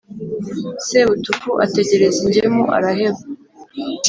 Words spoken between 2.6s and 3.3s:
araheba.